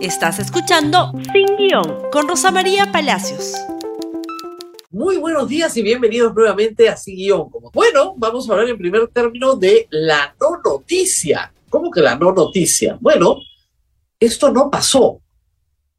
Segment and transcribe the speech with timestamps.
[0.00, 3.54] Estás escuchando Sin Guión con Rosa María Palacios.
[4.90, 7.50] Muy buenos días y bienvenidos nuevamente a Sin Guión.
[7.72, 11.52] Bueno, vamos a hablar en primer término de la no noticia.
[11.68, 12.96] ¿Cómo que la no noticia?
[13.00, 13.38] Bueno,
[14.20, 15.20] esto no pasó,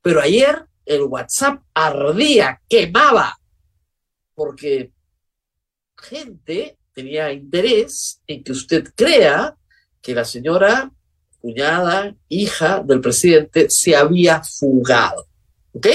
[0.02, 3.38] pero ayer el WhatsApp ardía, quemaba,
[4.34, 4.94] porque
[5.98, 9.58] gente tenía interés en que usted crea
[10.02, 10.90] que la señora
[11.42, 15.26] cuñada, hija del presidente, se había fugado.
[15.74, 15.88] ¿Ok?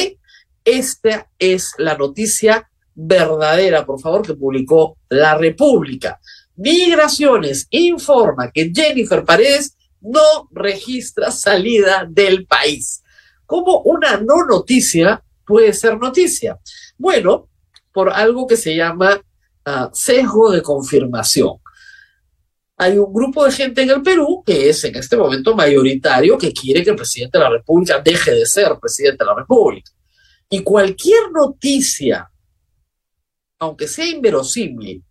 [0.64, 6.20] Esta es la noticia verdadera, por favor, que publicó La República.
[6.56, 13.02] Migraciones informa que Jennifer Paredes no registra salida del país.
[13.46, 16.58] ¿Cómo una no noticia puede ser noticia?
[16.96, 17.48] Bueno,
[17.92, 19.20] por algo que se llama
[19.66, 21.58] uh, sesgo de confirmación
[22.76, 26.52] hay un grupo de gente en el Perú que es en este momento mayoritario que
[26.52, 29.90] quiere que el presidente de la República deje de ser presidente de la República.
[30.50, 32.30] Y cualquier noticia,
[33.58, 35.02] aunque sea inverosímil,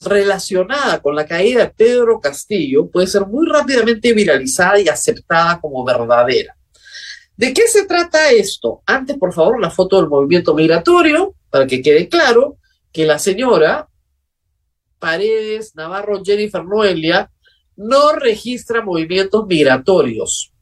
[0.00, 5.84] relacionada con la caída de Pedro Castillo, puede ser muy rápidamente viralizada y aceptada como
[5.84, 6.56] verdadera.
[7.36, 8.82] ¿De qué se trata esto?
[8.86, 12.58] Antes, por favor, la foto del movimiento migratorio, para que quede claro
[12.92, 13.89] que la señora
[15.00, 17.28] Paredes, Navarro, Jennifer Noelia,
[17.76, 20.52] no registra movimientos migratorios.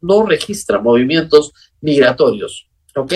[0.00, 2.68] No registra movimientos migratorios.
[2.96, 3.12] ¿Ok?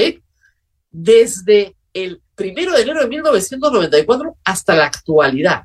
[0.90, 5.62] Desde el primero de enero de 1994 hasta la actualidad.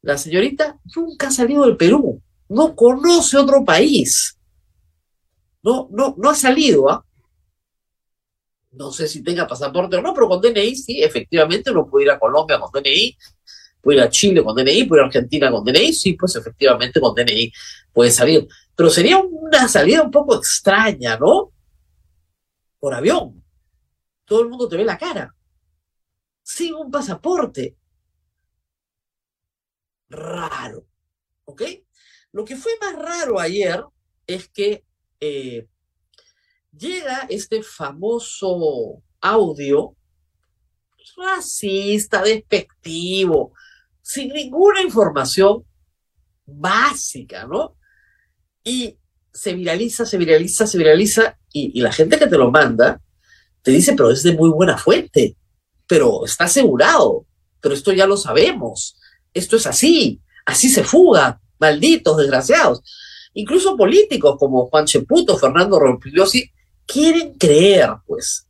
[0.00, 4.38] La señorita nunca ha salido del Perú, no conoce otro país.
[5.62, 7.04] No, no, no ha salido, ¿ah?
[8.70, 12.10] No sé si tenga pasaporte o no, pero con DNI sí, efectivamente uno puede ir
[12.10, 13.16] a Colombia con DNI,
[13.88, 17.00] puede ir a Chile con DNI, puede ir a Argentina con DNI, sí, pues efectivamente
[17.00, 17.50] con DNI
[17.90, 18.46] puede salir.
[18.76, 21.54] Pero sería una salida un poco extraña, ¿no?
[22.78, 23.42] Por avión.
[24.26, 25.34] Todo el mundo te ve la cara.
[26.42, 27.78] Sin un pasaporte.
[30.10, 30.86] Raro.
[31.46, 31.62] ¿Ok?
[32.32, 33.82] Lo que fue más raro ayer
[34.26, 34.84] es que
[35.18, 35.66] eh,
[36.76, 39.96] llega este famoso audio
[41.16, 43.54] racista, despectivo,
[44.08, 45.66] sin ninguna información
[46.46, 47.76] básica, ¿no?
[48.64, 48.96] Y
[49.30, 53.02] se viraliza, se viraliza, se viraliza, y, la gente que te lo manda
[53.60, 55.36] te dice, pero es de muy buena fuente,
[55.86, 57.26] pero está asegurado,
[57.60, 58.98] pero esto ya lo sabemos,
[59.34, 62.80] esto es así, así se fuga, malditos, desgraciados.
[63.34, 66.50] Incluso políticos como Juan Cheputo, Fernando Rompiliosi,
[66.86, 68.46] quieren creer, pues,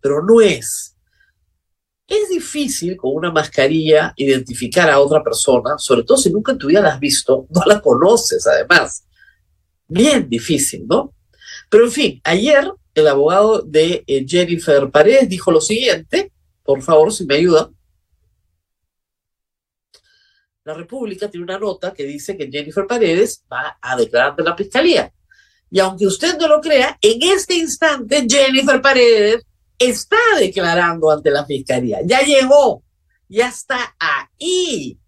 [0.00, 0.91] pero no es.
[2.06, 6.66] Es difícil con una mascarilla identificar a otra persona, sobre todo si nunca en tu
[6.66, 9.04] vida la has visto, no la conoces además.
[9.88, 11.14] Bien difícil, ¿no?
[11.70, 16.32] Pero en fin, ayer el abogado de eh, Jennifer Paredes dijo lo siguiente,
[16.62, 17.74] por favor, si me ayudan.
[20.64, 24.56] La República tiene una nota que dice que Jennifer Paredes va a declarar ante la
[24.56, 25.12] fiscalía.
[25.70, 29.44] Y aunque usted no lo crea, en este instante Jennifer Paredes
[29.88, 32.00] está declarando ante la fiscalía.
[32.04, 32.82] Ya llegó,
[33.28, 34.98] ya está ahí.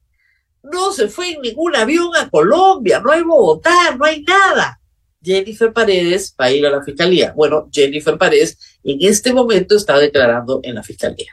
[0.62, 4.80] No se fue en ningún avión a Colombia, no hay Bogotá, no hay nada.
[5.22, 7.32] Jennifer Paredes va a ir a la fiscalía.
[7.32, 11.32] Bueno, Jennifer Paredes en este momento está declarando en la fiscalía.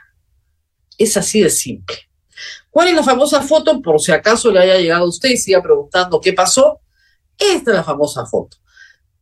[0.96, 1.96] Es así de simple.
[2.70, 3.82] ¿Cuál es la famosa foto?
[3.82, 6.80] Por si acaso le haya llegado a usted y siga preguntando qué pasó.
[7.38, 8.56] Esta es la famosa foto.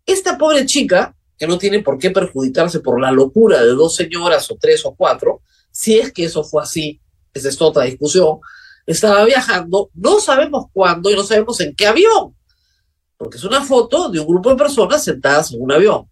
[0.07, 4.51] Esta pobre chica que no tiene por qué perjudicarse por la locura de dos señoras
[4.51, 5.41] o tres o cuatro,
[5.71, 7.01] si es que eso fue así,
[7.33, 8.41] esa es otra discusión,
[8.87, 12.37] estaba viajando, no sabemos cuándo y no sabemos en qué avión,
[13.17, 16.11] porque es una foto de un grupo de personas sentadas en un avión.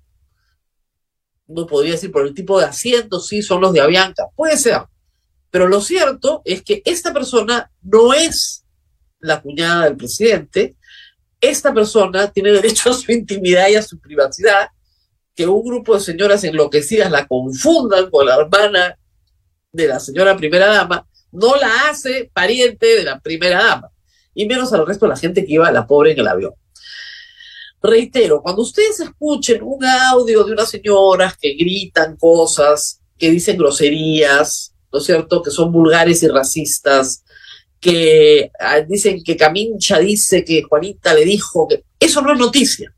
[1.47, 4.81] No podría decir por el tipo de asientos, sí, son los de Avianca, puede ser,
[5.51, 8.65] pero lo cierto es que esta persona no es
[9.21, 10.77] la cuñada del presidente,
[11.39, 14.69] esta persona tiene derecho a su intimidad y a su privacidad,
[15.39, 18.99] que un grupo de señoras enloquecidas la confundan con la hermana
[19.71, 23.89] de la señora primera dama, no la hace pariente de la primera dama,
[24.35, 26.55] y menos al resto de la gente que iba a la pobre en el avión.
[27.81, 34.75] Reitero, cuando ustedes escuchen un audio de unas señoras que gritan cosas, que dicen groserías,
[34.93, 37.23] ¿no es cierto?, que son vulgares y racistas,
[37.79, 42.93] que ah, dicen que Camincha dice que Juanita le dijo que eso no es noticia.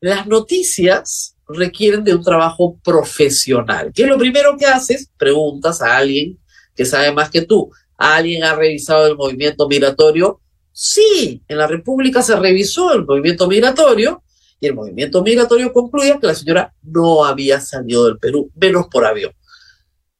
[0.00, 3.92] Las noticias requieren de un trabajo profesional.
[3.94, 5.10] ¿Qué es lo primero que haces?
[5.18, 6.38] Preguntas a alguien
[6.74, 7.70] que sabe más que tú.
[7.98, 10.40] ¿Alguien ha revisado el movimiento migratorio?
[10.72, 14.22] Sí, en la República se revisó el movimiento migratorio
[14.58, 19.04] y el movimiento migratorio concluía que la señora no había salido del Perú, menos por
[19.04, 19.32] avión.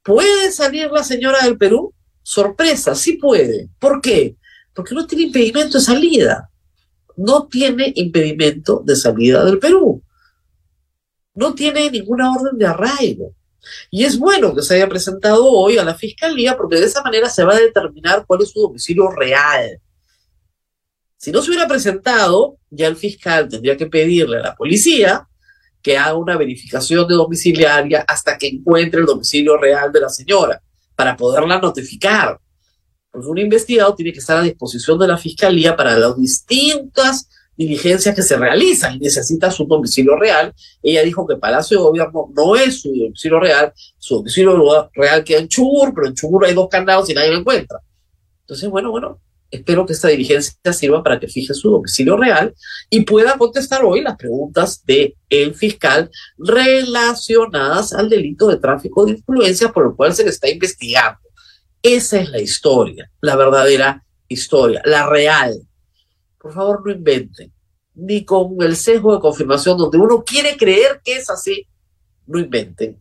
[0.02, 1.94] ¿Puede salir la señora del Perú?
[2.22, 3.70] Sorpresa, sí puede.
[3.78, 4.36] ¿Por qué?
[4.74, 6.50] Porque no tiene impedimento de salida.
[7.20, 10.02] No tiene impedimento de salida del Perú.
[11.34, 13.34] No tiene ninguna orden de arraigo.
[13.90, 17.28] Y es bueno que se haya presentado hoy a la fiscalía porque de esa manera
[17.28, 19.82] se va a determinar cuál es su domicilio real.
[21.18, 25.28] Si no se hubiera presentado, ya el fiscal tendría que pedirle a la policía
[25.82, 30.62] que haga una verificación de domiciliaria hasta que encuentre el domicilio real de la señora
[30.96, 32.40] para poderla notificar.
[33.10, 38.14] Porque un investigado tiene que estar a disposición de la fiscalía para las distintas diligencias
[38.14, 40.54] que se realizan y necesita su domicilio real.
[40.82, 45.40] Ella dijo que Palacio de Gobierno no es su domicilio real, su domicilio real queda
[45.40, 47.80] en Chubur, pero en Chubur hay dos candados y nadie lo encuentra.
[48.42, 49.20] Entonces, bueno, bueno,
[49.50, 52.54] espero que esta diligencia sirva para que fije su domicilio real
[52.88, 59.12] y pueda contestar hoy las preguntas del el fiscal relacionadas al delito de tráfico de
[59.12, 61.18] influencias por el cual se le está investigando.
[61.82, 65.66] Esa es la historia, la verdadera historia, la real.
[66.38, 67.52] Por favor, no inventen,
[67.94, 71.66] ni con el sesgo de confirmación donde uno quiere creer que es así,
[72.26, 73.00] no inventen.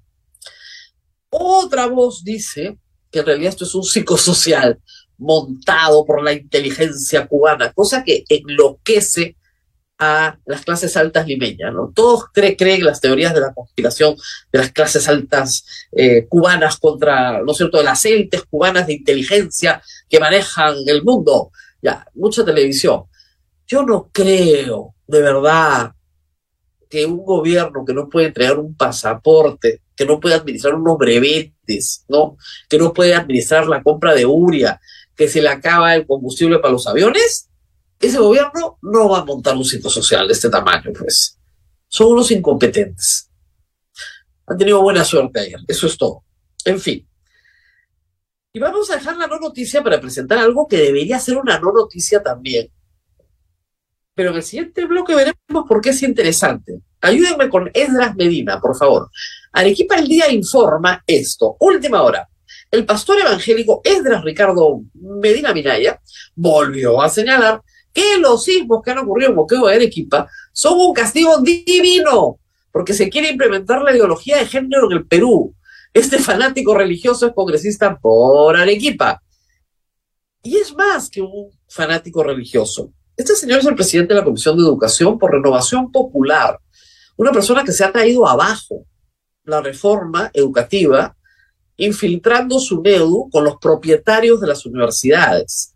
[1.30, 2.80] Otra voz dice
[3.12, 4.80] que en realidad esto es un psicosocial
[5.18, 9.36] montado por la inteligencia cubana, cosa que enloquece
[10.00, 11.92] a las clases altas limeñas, ¿no?
[11.94, 14.16] Todos creen las teorías de la conspiración
[14.52, 18.94] de las clases altas eh, cubanas contra, ¿no es cierto?, de las élites cubanas de
[18.94, 21.52] inteligencia que manejan el mundo.
[21.82, 23.04] Ya, mucha televisión.
[23.68, 25.92] Yo no creo, de verdad,
[26.90, 32.06] que un gobierno que no puede entregar un pasaporte, que no puede administrar unos brevetes,
[32.08, 32.38] ¿no?
[32.70, 34.80] Que no puede administrar la compra de uria,
[35.14, 37.49] que se le acaba el combustible para los aviones,
[38.00, 41.38] ese gobierno no va a montar un sitio social de este tamaño, pues.
[41.88, 43.30] Son unos incompetentes.
[44.48, 46.24] Han tenido buena suerte ayer, eso es todo.
[46.66, 47.08] En fin.
[48.54, 51.72] Y vamos a dejar la no noticia para presentar algo que debería ser una no
[51.72, 52.72] noticia también.
[54.16, 56.82] Pero en el siguiente bloque veremos por qué es interesante.
[57.02, 59.10] Ayúdenme con Esdras Medina, por favor.
[59.52, 61.56] Arequipa el Día informa esto.
[61.60, 62.28] Última hora
[62.72, 66.00] el pastor evangélico Esdras Ricardo Medina Minaya
[66.36, 67.62] volvió a señalar
[67.94, 72.40] que los sismos que han ocurrido en Boqueo de Arequipa son un castigo divino,
[72.72, 75.56] porque se quiere implementar la ideología de género en el Perú.
[75.94, 79.22] Este fanático religioso es congresista por Arequipa.
[80.44, 82.94] Y es más que un fanático religioso.
[83.18, 86.58] Este señor es el presidente de la Comisión de Educación por Renovación Popular,
[87.18, 88.86] una persona que se ha traído abajo
[89.44, 91.16] la reforma educativa
[91.76, 95.74] infiltrando su NEDU con los propietarios de las universidades.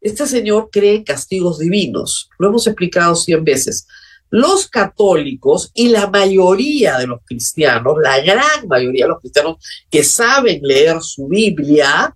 [0.00, 3.86] Este señor cree castigos divinos, lo hemos explicado cien veces.
[4.30, 9.56] Los católicos y la mayoría de los cristianos, la gran mayoría de los cristianos
[9.90, 12.14] que saben leer su Biblia,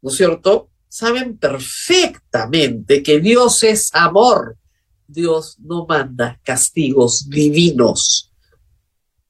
[0.00, 0.70] ¿no es cierto?
[0.88, 4.56] Saben perfectamente que Dios es amor.
[5.06, 8.32] Dios no manda castigos divinos.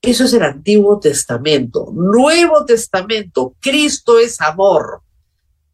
[0.00, 1.90] Eso es el Antiguo Testamento.
[1.92, 5.02] Nuevo Testamento, Cristo es amor.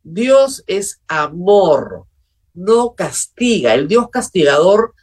[0.08, 2.06] Dios es amor,
[2.54, 3.74] no castiga.
[3.74, 4.94] El Dios castigador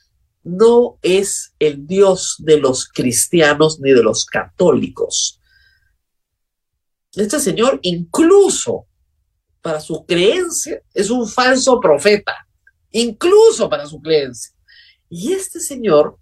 [0.43, 5.41] no es el Dios de los cristianos ni de los católicos.
[7.15, 8.87] Este señor incluso
[9.61, 12.47] para su creencia es un falso profeta,
[12.91, 14.53] incluso para su creencia.
[15.09, 16.17] Y este señor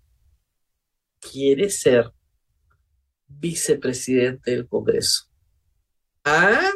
[1.19, 2.11] quiere ser
[3.27, 5.25] vicepresidente del Congreso.
[6.23, 6.71] Ah,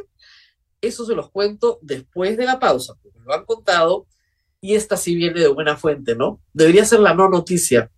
[0.88, 4.08] eso se los cuento después de la pausa, porque me lo han contado
[4.62, 6.42] y esta sí viene de buena fuente, ¿no?
[6.54, 7.92] Debería ser la no noticia.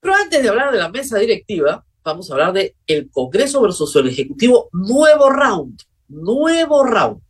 [0.00, 3.94] Pero antes de hablar de la mesa directiva, vamos a hablar de el Congreso versus
[3.96, 7.20] el Ejecutivo, nuevo round, nuevo round.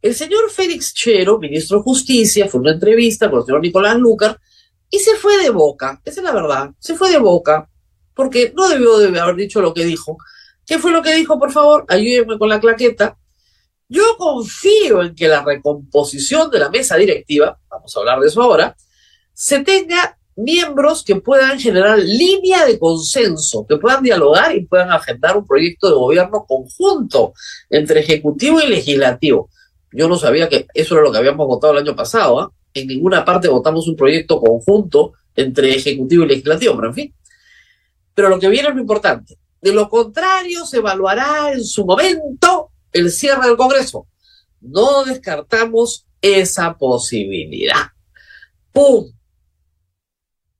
[0.00, 4.38] El señor Félix Chero, ministro de Justicia, fue una entrevista con el señor Nicolás Lucar
[4.90, 7.68] y se fue de boca, esa es la verdad, se fue de boca
[8.14, 10.18] porque no debió de haber dicho lo que dijo.
[10.66, 11.84] ¿Qué fue lo que dijo, por favor?
[11.88, 13.16] Ayúdenme con la claqueta.
[13.92, 18.40] Yo confío en que la recomposición de la mesa directiva, vamos a hablar de eso
[18.40, 18.74] ahora,
[19.34, 25.36] se tenga miembros que puedan generar línea de consenso, que puedan dialogar y puedan agendar
[25.36, 27.34] un proyecto de gobierno conjunto
[27.68, 29.50] entre ejecutivo y legislativo.
[29.92, 32.40] Yo no sabía que eso era lo que habíamos votado el año pasado.
[32.40, 32.50] ¿ah?
[32.72, 37.14] En ninguna parte votamos un proyecto conjunto entre ejecutivo y legislativo, pero en fin.
[38.14, 39.36] Pero lo que viene es lo importante.
[39.60, 44.06] De lo contrario, se evaluará en su momento el cierre del Congreso.
[44.60, 47.88] No descartamos esa posibilidad.
[48.72, 49.12] ¡Pum!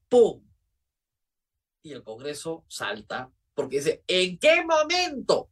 [0.08, 0.42] ¡Pum!
[1.82, 5.50] Y el Congreso salta porque dice, ¿en qué momento?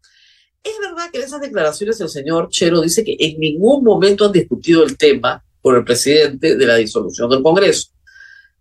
[0.62, 4.32] Es verdad que en esas declaraciones el señor Chero dice que en ningún momento han
[4.32, 7.90] discutido el tema por el presidente de la disolución del Congreso.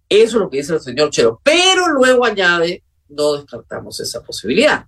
[0.07, 1.41] Eso es lo que dice el señor Chero.
[1.43, 4.85] Pero luego añade, no descartamos esa posibilidad.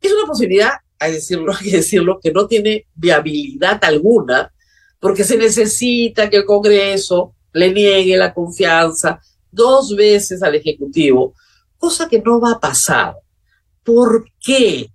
[0.00, 4.52] Es una posibilidad, hay, decirlo, hay que decirlo, que no tiene viabilidad alguna,
[5.00, 11.34] porque se necesita que el Congreso le niegue la confianza dos veces al Ejecutivo,
[11.78, 13.16] cosa que no va a pasar.
[13.82, 14.90] ¿Por qué?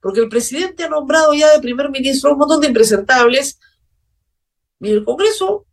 [0.00, 3.58] Porque el presidente ha nombrado ya de primer ministro un montón de impresentables
[4.80, 5.66] y el Congreso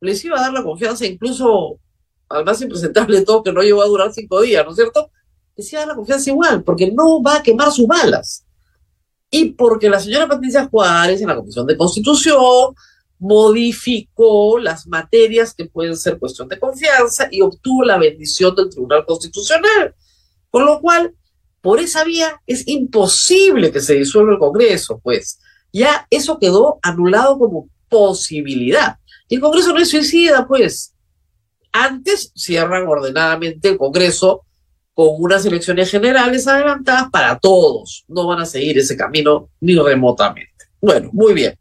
[0.00, 1.80] les iba a dar la confianza incluso
[2.28, 5.10] al más impresentable de todo que no llegó a durar cinco días, ¿no es cierto?
[5.56, 8.44] Les iba a dar la confianza igual, porque no va a quemar sus balas.
[9.30, 12.74] Y porque la señora Patricia Juárez en la Comisión de Constitución
[13.18, 19.04] modificó las materias que pueden ser cuestión de confianza y obtuvo la bendición del Tribunal
[19.04, 19.94] Constitucional.
[20.50, 21.14] Con lo cual,
[21.60, 25.40] por esa vía es imposible que se disuelva el Congreso, pues
[25.72, 28.96] ya eso quedó anulado como posibilidad.
[29.28, 30.94] Y el Congreso no es suicida, pues.
[31.72, 34.44] Antes cierran ordenadamente el Congreso
[34.98, 38.04] con unas elecciones generales adelantadas para todos.
[38.08, 40.50] No van a seguir ese camino ni remotamente.
[40.80, 41.56] Bueno, muy bien.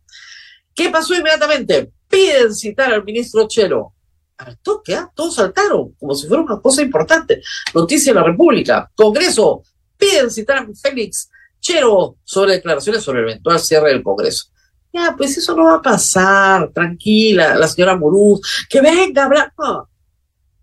[0.74, 1.92] ¿Qué pasó inmediatamente?
[2.10, 3.94] Piden citar al ministro Chelo.
[4.40, 5.12] Al toque, ¿ah?
[5.14, 7.44] todos saltaron, como si fuera una cosa importante.
[7.76, 8.90] Noticia de la República.
[8.96, 9.62] Congreso,
[9.96, 11.30] piden citar a Félix
[11.60, 14.46] Chero sobre declaraciones sobre el eventual cierre del Congreso.
[14.92, 19.54] Ya, pues eso no va a pasar, tranquila, la señora Muruz, que venga a hablar.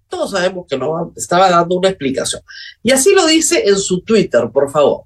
[0.09, 2.43] Todos sabemos que no estaba dando una explicación.
[2.83, 5.05] Y así lo dice en su Twitter, por favor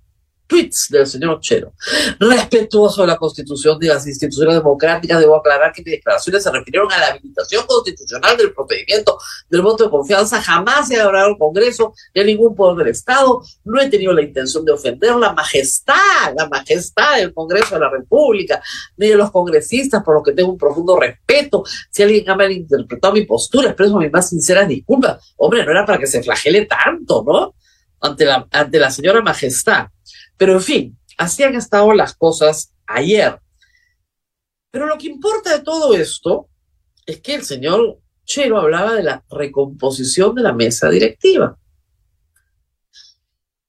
[0.48, 1.74] tweets del señor Chero.
[2.18, 6.90] Respetuoso de la Constitución de las instituciones democráticas, debo aclarar que mis declaraciones se refirieron
[6.90, 10.42] a la habilitación constitucional del procedimiento del voto de confianza.
[10.42, 13.42] Jamás he hablado al Congreso ni a ningún poder del Estado.
[13.64, 17.90] No he tenido la intención de ofender la majestad, la majestad del Congreso de la
[17.90, 18.62] República,
[18.96, 21.62] ni de los congresistas, por lo que tengo un profundo respeto.
[21.90, 25.34] Si alguien ha malinterpretado mi postura, expreso mis más sinceras disculpas.
[25.36, 27.54] Hombre, no era para que se flagele tanto, ¿no?
[28.00, 29.88] Ante la señora majestad.
[30.38, 33.38] Pero en fin, así han estado las cosas ayer.
[34.70, 36.48] Pero lo que importa de todo esto
[37.04, 41.58] es que el señor Chero hablaba de la recomposición de la mesa directiva.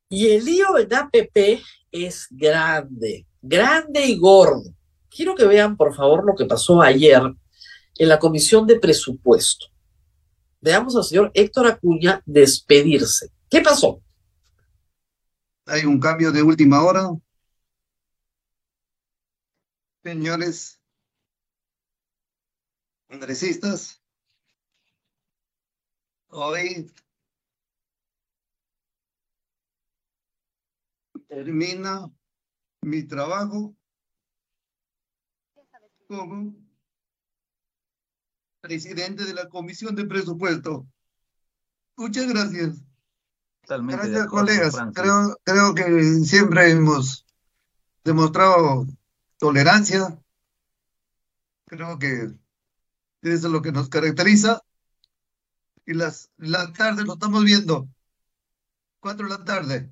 [0.09, 1.61] Y el lío del APP
[1.91, 4.73] es grande, grande y gordo.
[5.09, 7.21] Quiero que vean, por favor, lo que pasó ayer
[7.95, 9.67] en la comisión de presupuesto.
[10.61, 13.31] Veamos al señor Héctor Acuña despedirse.
[13.49, 14.01] ¿Qué pasó?
[15.69, 17.09] Hay un cambio de última hora.
[20.03, 20.81] Señores
[23.07, 24.01] congresistas,
[26.29, 26.91] hoy
[31.27, 32.09] termina
[32.81, 33.75] mi trabajo
[36.07, 36.55] como
[38.61, 40.87] presidente de la Comisión de Presupuesto.
[41.97, 42.88] Muchas gracias.
[43.77, 44.75] Gracias, colegas.
[44.93, 47.25] Creo, creo que siempre hemos
[48.03, 48.87] demostrado
[49.37, 50.19] tolerancia.
[51.65, 52.31] Creo que
[53.21, 54.63] eso es lo que nos caracteriza.
[55.85, 57.87] Y las, la tarde lo estamos viendo.
[58.99, 59.89] Cuatro de la tarde.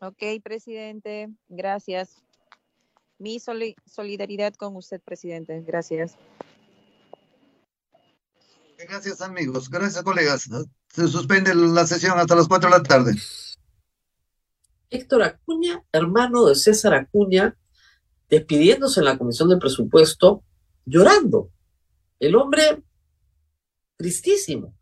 [0.00, 1.30] Ok, presidente.
[1.48, 2.22] Gracias.
[3.18, 5.62] Mi solidaridad con usted, presidente.
[5.64, 6.16] Gracias.
[8.88, 9.70] Gracias, amigos.
[9.70, 10.48] Gracias, colegas.
[10.88, 13.14] Se suspende la sesión hasta las 4 de la tarde.
[14.90, 17.56] Héctor Acuña, hermano de César Acuña,
[18.28, 20.44] despidiéndose en la Comisión del Presupuesto,
[20.84, 21.50] llorando.
[22.18, 22.82] El hombre
[23.96, 24.74] tristísimo.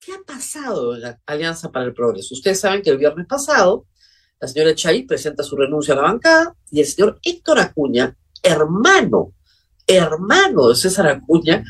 [0.00, 2.34] ¿Qué ha pasado en la Alianza para el Progreso?
[2.34, 3.86] Ustedes saben que el viernes pasado
[4.40, 9.32] la señora Chay presenta su renuncia a la bancada y el señor Héctor Acuña, hermano,
[9.86, 11.64] hermano de César Acuña,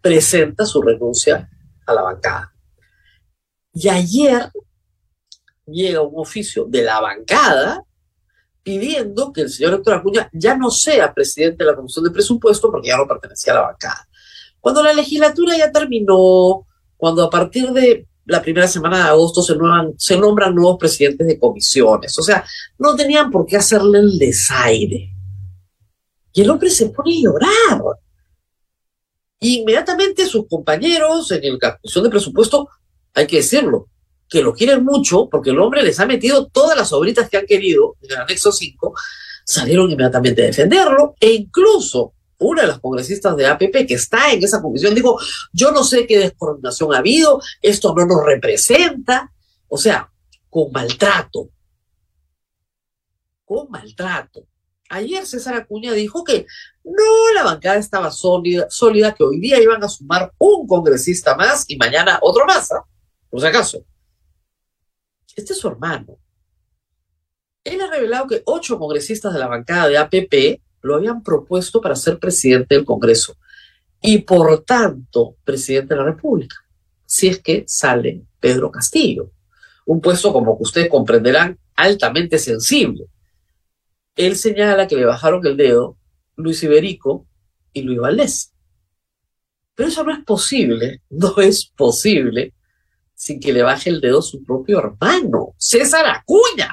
[0.00, 1.48] presenta su renuncia
[1.86, 2.54] a la bancada.
[3.72, 4.50] Y ayer
[5.66, 7.84] llega un oficio de la bancada
[8.62, 12.70] pidiendo que el señor Héctor Acuña ya no sea presidente de la Comisión de Presupuesto
[12.70, 14.08] porque ya no pertenecía a la bancada.
[14.60, 16.66] Cuando la legislatura ya terminó,
[16.96, 19.56] cuando a partir de la primera semana de agosto se,
[19.96, 22.44] se nombran nuevos presidentes de comisiones, o sea,
[22.78, 25.10] no tenían por qué hacerle el desaire.
[26.32, 27.82] Y el hombre se pone a llorar
[29.40, 32.68] inmediatamente sus compañeros en la comisión de presupuesto,
[33.14, 33.88] hay que decirlo,
[34.28, 37.46] que lo quieren mucho, porque el hombre les ha metido todas las obritas que han
[37.46, 38.94] querido en el anexo 5,
[39.44, 44.42] salieron inmediatamente a defenderlo, e incluso una de las congresistas de APP que está en
[44.42, 45.18] esa comisión dijo,
[45.52, 49.32] yo no sé qué descoordinación ha habido, esto no nos representa,
[49.68, 50.10] o sea,
[50.48, 51.50] con maltrato,
[53.44, 54.46] con maltrato.
[54.90, 56.46] Ayer César Acuña dijo que
[56.82, 61.64] no, la bancada estaba sólida, sólida, que hoy día iban a sumar un congresista más
[61.68, 62.84] y mañana otro más, ¿ah?
[63.30, 63.84] Por si acaso.
[65.36, 66.18] Este es su hermano.
[67.62, 71.94] Él ha revelado que ocho congresistas de la bancada de APP lo habían propuesto para
[71.94, 73.36] ser presidente del Congreso
[74.02, 76.56] y por tanto presidente de la República,
[77.06, 79.30] si es que sale Pedro Castillo,
[79.86, 83.06] un puesto como que ustedes comprenderán altamente sensible.
[84.16, 85.96] Él señala que le bajaron el dedo
[86.36, 87.26] Luis Iberico
[87.72, 88.54] y Luis Valdés.
[89.74, 92.54] Pero eso no es posible, no es posible
[93.14, 96.72] sin que le baje el dedo su propio hermano, César Acuña.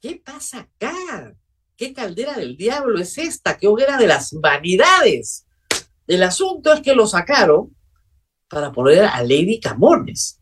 [0.00, 1.34] ¿Qué pasa acá?
[1.76, 3.58] ¿Qué caldera del diablo es esta?
[3.58, 5.44] ¿Qué hoguera de las vanidades?
[6.06, 7.76] El asunto es que lo sacaron
[8.48, 10.40] para poner a Lady Camones.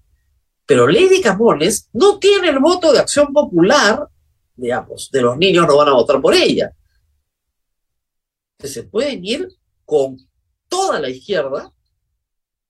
[0.66, 4.08] Pero Lady Camones no tiene el voto de acción popular,
[4.60, 6.72] digamos, de los niños no van a votar por ella.
[8.58, 9.48] se pueden ir
[9.86, 10.18] con
[10.68, 11.72] toda la izquierda,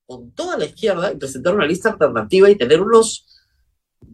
[0.07, 3.27] con toda la izquierda y presentar una lista alternativa y tener unos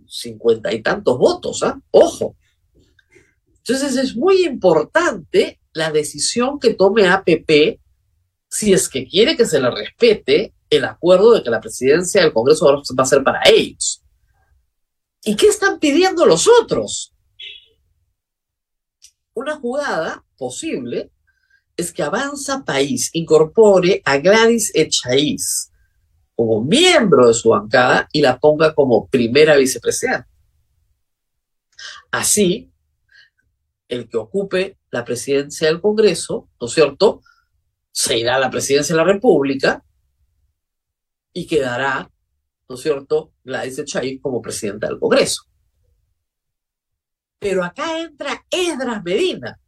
[0.06, 1.78] cincuenta y tantos votos, ¿ah?
[1.90, 2.37] Ojo.
[3.59, 7.80] Entonces es muy importante la decisión que tome APP
[8.49, 12.33] si es que quiere que se le respete el acuerdo de que la presidencia del
[12.33, 14.02] Congreso va a ser para ellos.
[15.23, 17.12] ¿Y qué están pidiendo los otros?
[19.37, 21.11] Una jugada posible
[21.76, 25.71] es que Avanza País incorpore a Gladys Echaíz
[26.35, 30.26] como miembro de su bancada y la ponga como primera vicepresidenta.
[32.11, 32.73] Así,
[33.88, 37.21] el que ocupe la presidencia del Congreso, ¿no es cierto?,
[37.93, 39.85] se irá a la presidencia de la República
[41.35, 42.11] y quedará,
[42.71, 45.42] ¿no es cierto?, Gladys Echaíz como presidenta del Congreso.
[47.38, 49.59] Pero acá entra Edras Medina.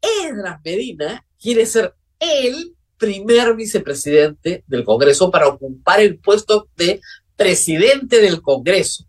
[0.00, 7.00] Edras Medina quiere ser el primer vicepresidente del Congreso para ocupar el puesto de
[7.36, 9.04] presidente del Congreso.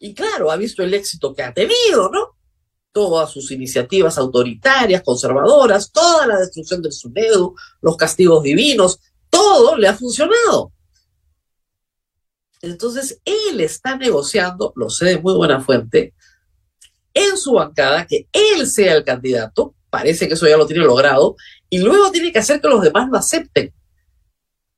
[0.00, 2.36] Y claro, ha visto el éxito que ha tenido, ¿no?
[2.90, 8.98] Todas sus iniciativas autoritarias, conservadoras, toda la destrucción del SUNEDU, los castigos divinos,
[9.30, 10.72] todo le ha funcionado.
[12.62, 16.14] Entonces, él está negociando, lo sé de muy buena fuente,
[17.12, 21.36] en su bancada que él sea el candidato, parece que eso ya lo tiene logrado,
[21.68, 23.74] y luego tiene que hacer que los demás lo acepten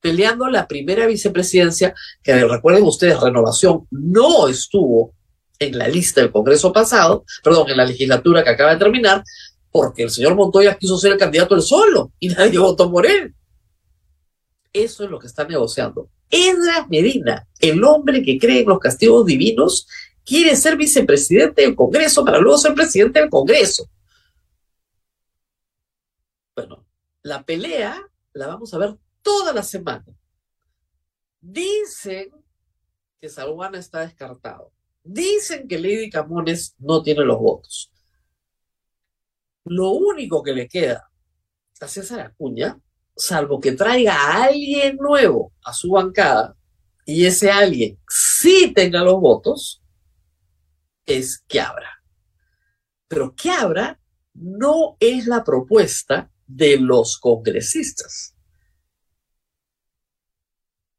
[0.05, 5.15] peleando la primera vicepresidencia, que recuerden ustedes, Renovación no estuvo
[5.59, 9.25] en la lista del Congreso pasado, perdón, en la legislatura que acaba de terminar,
[9.71, 13.35] porque el señor Montoya quiso ser el candidato él solo y nadie votó por él.
[14.75, 16.11] Eso es lo que está negociando.
[16.35, 19.87] Edra Medina, el hombre que cree en los castigos divinos,
[20.25, 23.89] quiere ser vicepresidente del Congreso para luego ser presidente del Congreso.
[26.57, 26.85] Bueno,
[27.23, 30.07] la pelea la vamos a ver toda la semana.
[31.41, 32.31] Dicen
[33.21, 34.73] que Saruana está descartado.
[35.05, 37.93] Dicen que Lady Camones no tiene los votos.
[39.67, 41.13] Lo único que le queda
[41.81, 42.81] a César Acuña,
[43.17, 46.57] salvo que traiga a alguien nuevo a su bancada
[47.07, 49.83] y ese alguien sí tenga los votos,
[51.07, 52.03] es que abra.
[53.09, 54.01] Pero que abra
[54.33, 58.35] no es la propuesta de los congresistas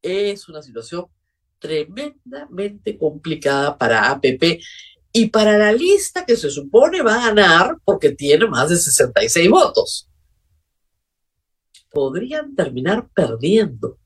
[0.05, 1.05] es una situación
[1.59, 4.61] tremendamente complicada para APP
[5.11, 9.49] y para la lista que se supone va a ganar porque tiene más de 66
[9.49, 10.09] votos.
[11.95, 13.97] Podrían terminar perdiendo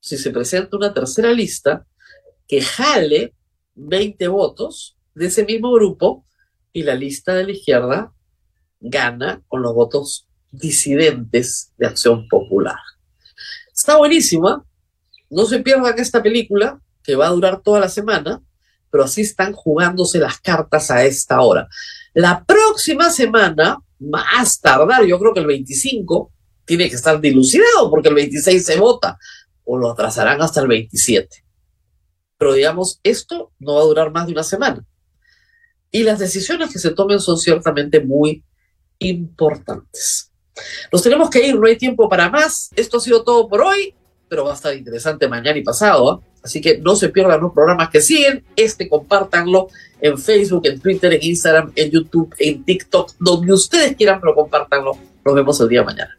[0.00, 1.86] si se presenta una tercera lista
[2.46, 3.34] que jale
[3.74, 6.24] 20 votos de ese mismo grupo
[6.72, 8.14] y la lista de la izquierda
[8.80, 12.78] gana con los votos disidentes de Acción Popular.
[13.70, 14.64] Está buenísima.
[15.28, 18.40] No se pierdan esta película, que va a durar toda la semana,
[18.90, 21.68] pero así están jugándose las cartas a esta hora.
[22.14, 26.32] La próxima semana, más tardar, yo creo que el 25,
[26.68, 29.18] tiene que estar dilucidado porque el 26 se vota
[29.64, 31.44] o lo atrasarán hasta el 27.
[32.36, 34.84] Pero digamos, esto no va a durar más de una semana.
[35.90, 38.44] Y las decisiones que se tomen son ciertamente muy
[38.98, 40.30] importantes.
[40.92, 42.68] Nos tenemos que ir, no hay tiempo para más.
[42.76, 43.94] Esto ha sido todo por hoy,
[44.28, 46.10] pero va a estar interesante mañana y pasado.
[46.10, 46.20] ¿ah?
[46.42, 48.44] Así que no se pierdan los programas que siguen.
[48.56, 49.68] Este compártanlo
[50.02, 54.98] en Facebook, en Twitter, en Instagram, en YouTube, en TikTok, donde ustedes quieran, pero compártanlo.
[55.24, 56.18] Nos vemos el día de mañana.